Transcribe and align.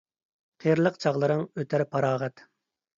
قېرىلىق 0.67 0.97
چاغلىرىڭ 1.07 1.47
ئۆتەر 1.47 1.87
پاراغەت 1.95 2.49